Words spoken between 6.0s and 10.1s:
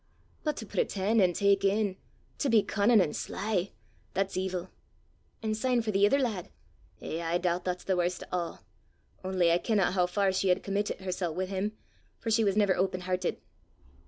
ither lad eh, I doobt that's warst o' a'! Only I kenna hoo